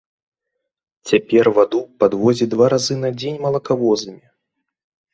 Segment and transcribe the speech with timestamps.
[1.11, 4.23] Цяпер ваду падвозяць два разы на дзень малакавозамі.